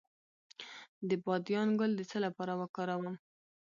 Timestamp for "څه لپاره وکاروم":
2.11-3.15